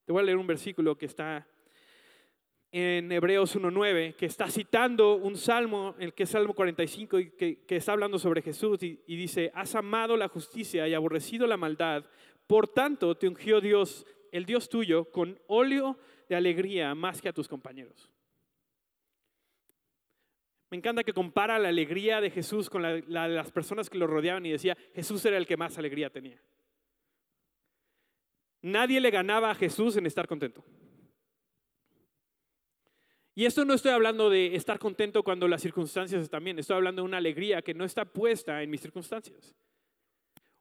[0.05, 1.47] Te voy a leer un versículo que está
[2.77, 7.65] en Hebreos 1.9, que está citando un salmo, el que es Salmo 45, y que,
[7.69, 12.05] está hablando sobre Jesús, y, dice, has amado la justicia y aborrecido la maldad,
[12.49, 15.97] por tanto te ungió Dios, el Dios tuyo, con óleo
[16.29, 18.11] de alegría más que a tus compañeros.
[20.69, 23.99] Me encanta que compara la alegría de Jesús con la, la de las personas que
[23.99, 26.43] lo rodeaban y decía, Jesús era el que más alegría tenía.
[28.63, 30.65] Nadie le ganaba a Jesús en estar contento.
[33.35, 37.03] Y esto no estoy hablando de estar contento cuando las circunstancias están bien, estoy hablando
[37.03, 39.55] de una alegría que no está puesta en mis circunstancias.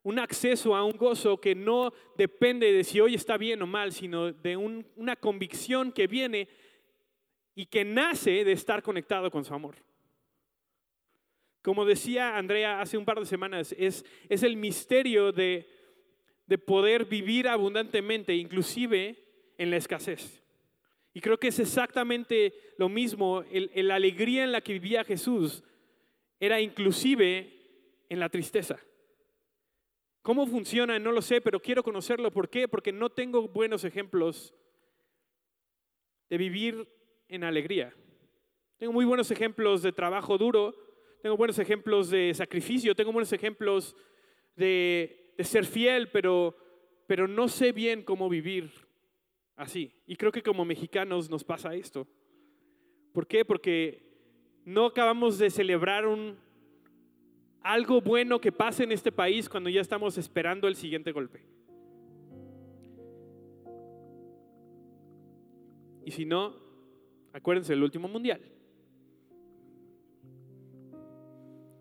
[0.02, 3.92] Un acceso a un gozo que no depende de si hoy está bien o mal,
[3.92, 6.48] sino de una convicción que viene
[7.54, 9.76] y que nace de estar conectado con su amor.
[11.62, 15.66] Como decía Andrea hace un par de semanas, es, el misterio de,
[16.46, 19.16] de poder vivir abundantemente, inclusive
[19.56, 20.43] en la escasez.
[21.14, 25.62] Y creo que es exactamente lo mismo, la alegría en la que vivía Jesús
[26.40, 27.52] era inclusive
[28.08, 28.78] en la tristeza.
[30.22, 30.98] ¿Cómo funciona?
[30.98, 32.32] No lo sé, pero quiero conocerlo.
[32.32, 32.66] ¿Por qué?
[32.66, 34.52] Porque no tengo buenos ejemplos
[36.28, 36.88] de vivir
[37.28, 37.94] en alegría.
[38.78, 40.74] Tengo muy buenos ejemplos de trabajo duro,
[41.22, 43.94] tengo buenos ejemplos de sacrificio, tengo buenos ejemplos
[44.56, 46.56] de, ser fiel, pero,
[47.06, 48.83] pero no sé bien cómo vivir
[49.56, 49.92] así.
[50.06, 52.06] Y creo que como mexicanos nos pasa esto.
[53.12, 53.44] ¿Por qué?
[53.44, 54.02] Porque
[54.64, 56.36] no acabamos de celebrar un,
[57.62, 61.44] algo bueno que pase en este país cuando ya estamos esperando el siguiente golpe.
[66.04, 66.54] Y si no,
[67.32, 68.40] acuérdense del último mundial.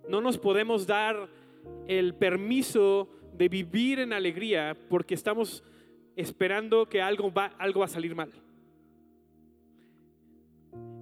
[0.08, 1.30] No nos podemos dar
[1.88, 5.64] el permiso de vivir en alegría porque estamos
[6.16, 8.32] esperando que algo va, algo va a salir mal.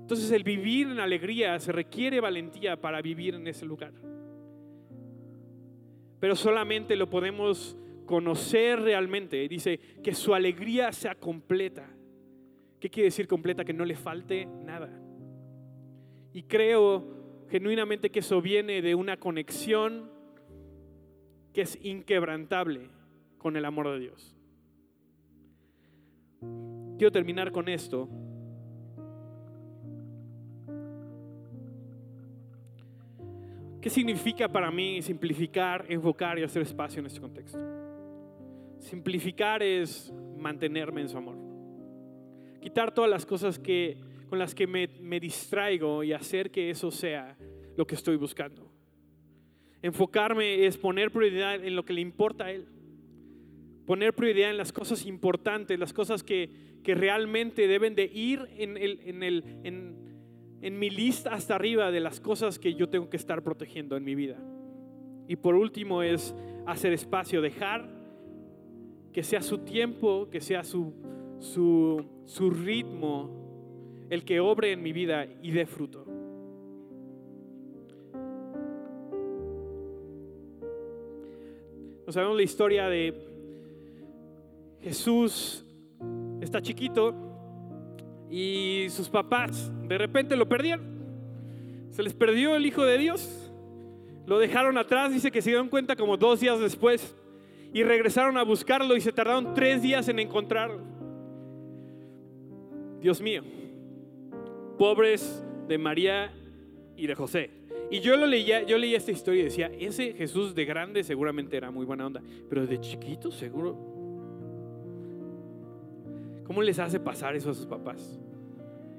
[0.02, 3.94] Entonces el vivir en alegría se requiere valentía para vivir en ese lugar.
[6.20, 9.48] Pero solamente lo podemos conocer realmente.
[9.48, 11.90] Dice que su alegría sea completa.
[12.80, 13.64] ¿Qué quiere decir completa?
[13.64, 14.90] Que no le falte nada.
[16.34, 20.12] Y creo genuinamente que eso viene de una conexión
[21.54, 22.90] que es inquebrantable
[23.38, 24.36] con el amor de Dios.
[27.02, 28.08] Quiero terminar con esto.
[33.82, 37.58] ¿Qué significa para mí simplificar, enfocar y hacer espacio en este contexto?
[38.78, 41.38] Simplificar es mantenerme en su amor.
[42.62, 43.98] Quitar todas las cosas que,
[44.30, 47.36] con las que me, me distraigo y hacer que eso sea
[47.76, 48.72] lo que estoy buscando.
[49.82, 52.68] Enfocarme es poner prioridad en lo que le importa a Él.
[53.92, 56.50] Poner prioridad en las cosas importantes, las cosas que,
[56.82, 59.96] que realmente deben de ir en, el, en, el, en,
[60.62, 64.06] en mi lista hasta arriba de las cosas que yo tengo que estar protegiendo en
[64.06, 64.38] mi vida.
[65.28, 66.34] Y por último es
[66.66, 67.90] hacer espacio, dejar
[69.12, 70.94] que sea su tiempo, que sea su,
[71.40, 76.06] su, su ritmo el que obre en mi vida y dé fruto.
[82.08, 83.31] No sabemos la historia de
[84.82, 85.66] Jesús,
[86.42, 87.14] está chiquito
[88.30, 90.86] y sus papás de repente lo perdieron.
[91.92, 93.52] Se les perdió el Hijo de Dios,
[94.26, 97.16] lo dejaron atrás, dice que se dieron cuenta como dos días después
[97.74, 100.82] y regresaron a buscarlo y se tardaron tres días en encontrarlo.
[103.02, 103.44] Dios mío,
[104.78, 106.32] pobres de María
[106.96, 107.50] y de José.
[107.90, 111.58] Y yo lo leía, yo leía esta historia y decía, ese Jesús de grande seguramente
[111.58, 113.91] era muy buena onda, pero de chiquito seguro.
[116.52, 118.20] ¿Cómo les hace pasar eso a sus papás?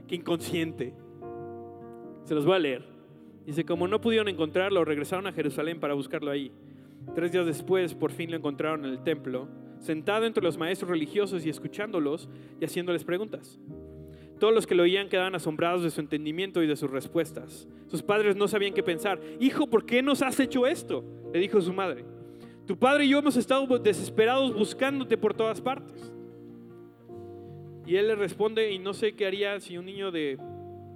[0.09, 0.95] Qué inconsciente.
[2.25, 2.83] Se los voy a leer.
[3.45, 6.51] Dice, como no pudieron encontrarlo, regresaron a Jerusalén para buscarlo ahí.
[7.15, 9.49] Tres días después, por fin lo encontraron en el templo,
[9.81, 13.61] sentado entre los maestros religiosos y escuchándolos y haciéndoles preguntas.
[14.41, 17.69] Todos los que lo oían quedaban asombrados de su entendimiento y de sus respuestas.
[17.87, 19.21] Sus padres no sabían qué pensar.
[19.41, 21.05] Hijo, ¿por qué nos has hecho esto?
[21.35, 22.07] Le dijo su madre.
[22.67, 26.15] Tu padre y yo hemos estado desesperados buscándote por todas partes.
[27.87, 30.39] Y él le responde, y no sé qué haría si un niño de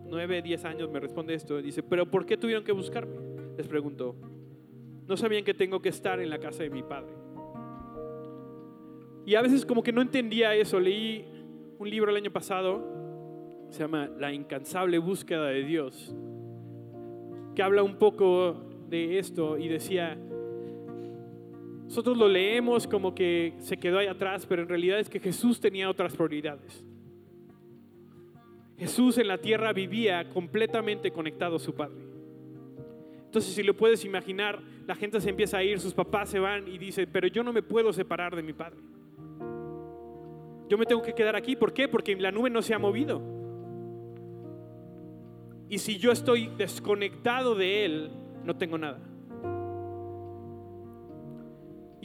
[0.07, 1.61] 9, 10 años me responde esto.
[1.61, 3.16] Dice, pero ¿por qué tuvieron que buscarme?
[3.57, 4.14] Les preguntó.
[5.07, 7.12] No sabían que tengo que estar en la casa de mi padre.
[9.25, 10.79] Y a veces como que no entendía eso.
[10.79, 11.25] Leí
[11.79, 12.96] un libro el año pasado
[13.70, 16.14] se llama La incansable búsqueda de Dios,
[17.55, 18.57] que habla un poco
[18.88, 20.16] de esto y decía,
[21.87, 25.61] nosotros lo leemos como que se quedó ahí atrás, pero en realidad es que Jesús
[25.61, 26.85] tenía otras prioridades.
[28.77, 32.05] Jesús en la tierra vivía completamente conectado a su Padre.
[33.25, 36.66] Entonces, si lo puedes imaginar, la gente se empieza a ir, sus papás se van
[36.68, 38.81] y dicen, pero yo no me puedo separar de mi Padre.
[40.68, 41.55] Yo me tengo que quedar aquí.
[41.55, 41.87] ¿Por qué?
[41.87, 43.22] Porque la nube no se ha movido.
[45.68, 48.11] Y si yo estoy desconectado de Él,
[48.44, 49.01] no tengo nada.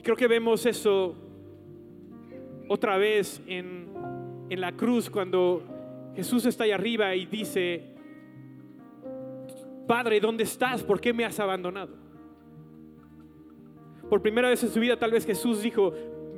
[0.01, 1.13] Y creo que vemos eso
[2.67, 3.87] otra vez en,
[4.49, 5.61] en la cruz cuando
[6.15, 7.83] Jesús está ahí arriba y dice,
[9.85, 10.81] Padre, ¿dónde estás?
[10.81, 11.93] ¿Por qué me has abandonado?
[14.09, 15.93] Por primera vez en su vida tal vez Jesús dijo,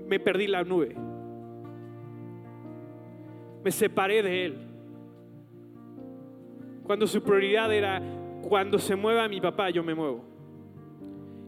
[0.10, 0.94] me perdí la nube.
[3.64, 4.58] Me separé de Él.
[6.84, 8.02] Cuando su prioridad era,
[8.42, 10.33] cuando se mueva mi papá, yo me muevo.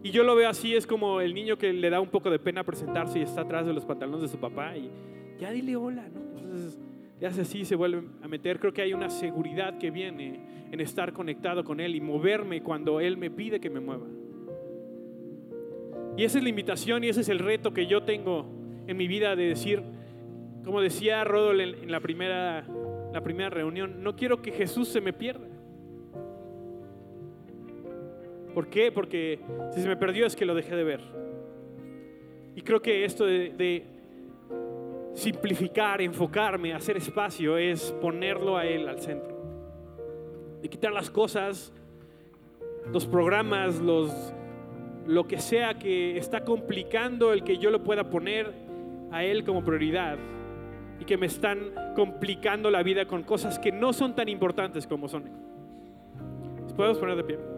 [0.06, 2.38] Y yo lo veo así, es como el niño que le da un poco de
[2.38, 4.92] pena presentarse y está atrás de los pantalones de su papá y
[5.40, 6.20] ya dile hola, ¿no?
[6.40, 6.78] Entonces,
[7.20, 8.60] ya hace así, se vuelve a meter.
[8.60, 13.00] Creo que hay una seguridad que viene en estar conectado con Él y moverme cuando
[13.00, 14.06] Él me pide que me mueva.
[16.16, 18.46] Y esa es la invitación y ese es el reto que yo tengo
[18.86, 19.82] en mi vida de decir,
[20.64, 22.64] como decía Rodol en la primera
[23.12, 25.48] la primera reunión, no quiero que Jesús se me pierda.
[28.56, 28.90] ¿Por qué?
[28.90, 29.38] Porque
[29.74, 31.02] si se me perdió es que lo dejé de ver.
[32.56, 33.86] Y creo que esto de, de
[35.14, 39.36] simplificar, enfocarme, hacer espacio, es ponerlo a Él al centro.
[40.62, 41.74] De quitar las cosas,
[42.94, 44.34] los programas, los,
[45.06, 48.54] lo que sea que está complicando el que yo lo pueda poner
[49.12, 50.18] a Él como prioridad
[50.98, 55.10] y que me están complicando la vida con cosas que no son tan importantes como
[55.10, 55.26] son.
[56.62, 57.55] ¿Nos podemos poner de pie?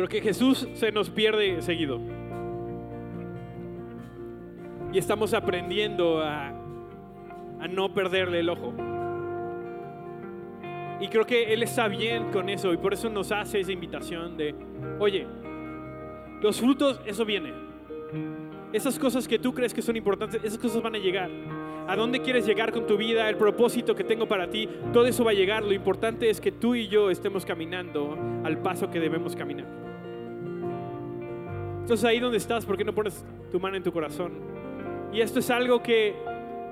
[0.00, 2.00] Creo que Jesús se nos pierde seguido.
[4.94, 6.54] Y estamos aprendiendo a,
[7.68, 8.72] no perderle el ojo.
[11.00, 14.38] Y creo que Él está bien con eso y por eso nos hace esa invitación
[14.38, 14.54] de,
[14.98, 15.26] oye,
[16.40, 17.52] los frutos, eso viene.
[18.72, 21.28] Esas cosas que tú crees que son importantes, esas cosas van a llegar.
[21.86, 23.28] ¿A dónde quieres llegar con tu vida?
[23.28, 25.62] El propósito que tengo para ti, todo eso va a llegar.
[25.62, 29.79] Lo importante es que tú y yo estemos caminando al paso que debemos caminar.
[31.90, 34.30] Entonces ahí donde estás, ¿por qué no pones tu mano en tu corazón?
[35.12, 36.14] Y esto es algo que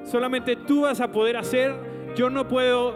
[0.05, 1.75] solamente tú vas a poder hacer.
[2.15, 2.95] Yo no puedo,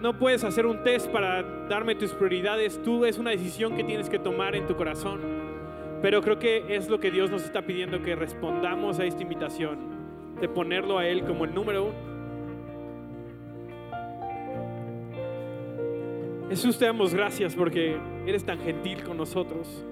[0.00, 2.82] no puedes hacer un test para darme tus prioridades.
[2.82, 5.20] Tú es una decisión que tienes que tomar en tu corazón.
[6.02, 9.78] Pero creo que es lo que Dios nos está pidiendo que respondamos a esta invitación,
[10.40, 11.94] de ponerlo a Él como el número uno.
[16.48, 17.96] Jesús, te damos gracias porque
[18.26, 19.84] eres tan gentil con nosotros.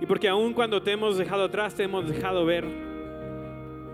[0.00, 2.64] Y porque aun cuando te hemos dejado atrás, te hemos dejado ver.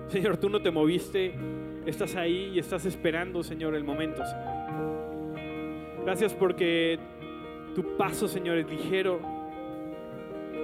[0.08, 1.34] Señor, tú no te moviste,
[1.86, 4.22] estás ahí y estás esperando, Señor, el momento.
[6.04, 6.98] Gracias porque
[7.74, 9.20] tu paso, Señor, es ligero.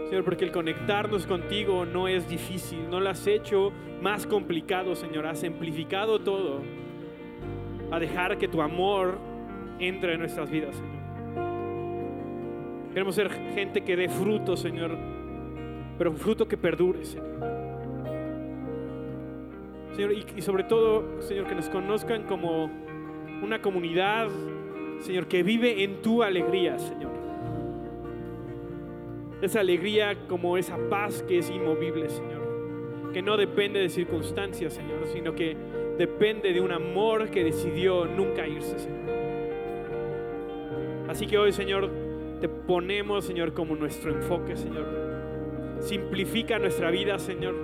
[0.08, 3.72] Señor, porque el conectarnos contigo no es difícil, no lo has hecho
[4.02, 6.62] más complicado, Señor, has simplificado todo
[7.90, 9.18] a dejar que tu amor
[9.78, 11.00] entre en nuestras vidas, Señor.
[12.92, 14.98] Queremos ser gente que dé fruto, Señor,
[16.00, 17.26] pero fruto que perdure, Señor.
[19.92, 22.70] Señor, y, sobre todo, Señor, que nos conozcan como
[23.42, 24.30] una comunidad,
[25.00, 27.10] Señor, que vive en tu alegría, Señor.
[29.42, 33.10] Esa alegría como esa paz que es inmovible, Señor.
[33.12, 35.54] Que no depende de circunstancias, Señor, sino que
[35.98, 39.10] depende de un amor que decidió nunca irse, Señor.
[41.08, 41.90] Así que hoy, Señor,
[42.40, 45.09] te ponemos, Señor, como nuestro enfoque, Señor.
[45.80, 47.54] Simplifica nuestra vida, Señor.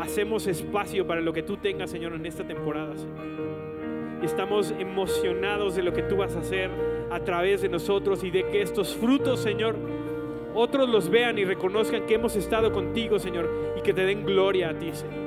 [0.00, 2.94] Hacemos espacio para lo que tú tengas, Señor, en esta temporada.
[4.22, 6.70] Estamos emocionados de lo que tú vas a hacer
[7.10, 9.76] a través de nosotros y de que estos frutos, Señor,
[10.54, 14.70] otros los vean y reconozcan que hemos estado contigo, Señor, y que te den gloria
[14.70, 15.22] a ti, Señor.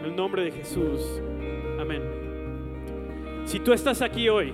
[0.00, 1.22] En el nombre de Jesús.
[1.78, 2.02] Amén.
[3.44, 4.52] Si tú estás aquí hoy,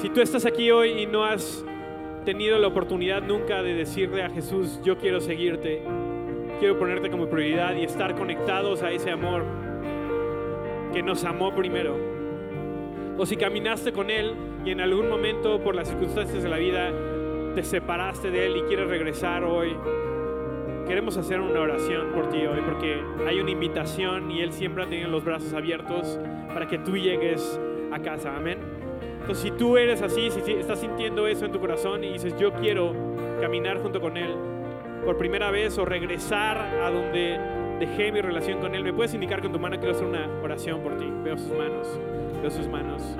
[0.00, 1.62] Si tú estás aquí hoy y no has
[2.24, 5.82] tenido la oportunidad nunca de decirle a Jesús, yo quiero seguirte,
[6.58, 9.44] quiero ponerte como prioridad y estar conectados a ese amor
[10.94, 11.98] que nos amó primero.
[13.18, 14.32] O si caminaste con Él
[14.64, 16.90] y en algún momento por las circunstancias de la vida
[17.54, 19.76] te separaste de Él y quieres regresar hoy,
[20.88, 24.86] queremos hacer una oración por ti hoy porque hay una invitación y Él siempre ha
[24.86, 26.18] tenido los brazos abiertos
[26.54, 27.60] para que tú llegues
[27.92, 28.34] a casa.
[28.34, 28.79] Amén.
[29.20, 32.52] Entonces, si tú eres así, si estás sintiendo eso en tu corazón y dices, yo
[32.52, 32.92] quiero
[33.40, 34.34] caminar junto con Él
[35.04, 37.38] por primera vez o regresar a donde
[37.78, 40.80] dejé mi relación con Él, me puedes indicar con tu mano, quiero hacer una oración
[40.82, 41.06] por ti.
[41.22, 42.00] Veo sus manos,
[42.40, 43.16] veo sus manos,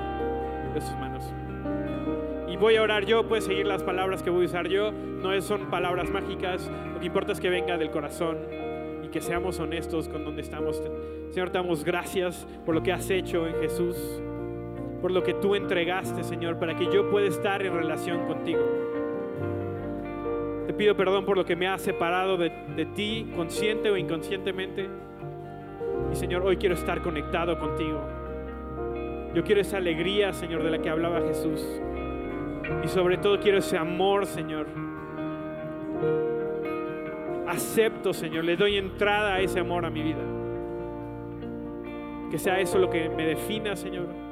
[0.73, 1.33] veo sus manos.
[2.47, 4.91] Y voy a orar yo, puedes seguir las palabras que voy a usar yo.
[4.91, 8.37] No son palabras mágicas, lo que importa es que venga del corazón
[9.03, 10.81] y que seamos honestos con donde estamos.
[11.29, 14.21] Señor, te damos gracias por lo que has hecho en Jesús
[15.01, 18.61] por lo que tú entregaste, Señor, para que yo pueda estar en relación contigo.
[20.67, 22.51] Te pido perdón por lo que me ha separado de,
[22.95, 24.87] ti, consciente o inconscientemente.
[26.11, 27.99] Y Señor, hoy quiero estar conectado contigo.
[29.33, 31.81] Yo quiero esa alegría, Señor, de la que hablaba Jesús.
[32.83, 34.67] Y sobre todo quiero ese amor, Señor.
[37.47, 40.23] Acepto, Señor, le doy entrada a ese amor a mi vida.
[42.29, 44.30] Que sea eso lo que me defina, Señor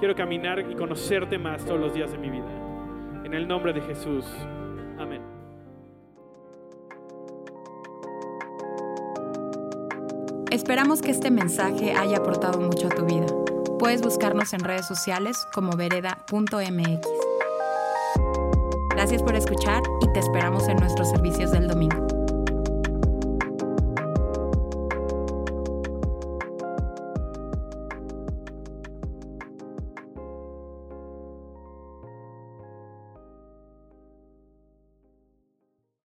[0.00, 2.50] Quiero caminar y conocerte más todos los días de mi vida.
[3.22, 4.24] En el nombre de Jesús.
[4.98, 5.20] Amén.
[10.50, 13.26] Esperamos que este mensaje haya aportado mucho a tu vida.
[13.78, 17.08] Puedes buscarnos en redes sociales como vereda.mx.
[18.90, 22.09] Gracias por escuchar y te esperamos en nuestros servicios del domingo.